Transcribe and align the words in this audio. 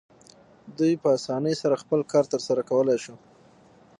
دوی 0.77 0.93
په 1.01 1.07
اسانۍ 1.17 1.55
سره 1.61 1.81
خپل 1.83 1.99
کار 2.11 2.25
ترسره 2.33 2.61
کولی 2.69 2.97
شو. 3.03 3.15